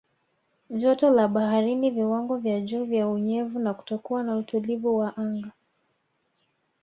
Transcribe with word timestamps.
Joto 0.69 1.09
la 1.11 1.27
baharini 1.27 1.91
viwango 1.91 2.37
vya 2.37 2.61
juu 2.61 2.85
vya 2.85 3.07
unyevu 3.07 3.59
na 3.59 3.73
kutokuwa 3.73 4.23
na 4.23 4.37
utulivu 4.37 4.97
wa 4.97 5.17
anga 5.17 5.51